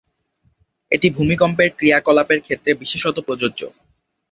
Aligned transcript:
এটি 0.91 1.07
ভূমিকম্পের 1.09 1.69
ক্রিয়াকলাপের 1.77 2.39
ক্ষেত্রে 2.41 2.71
বিশেষত 2.73 3.17
প্রযোজ্য। 3.19 3.61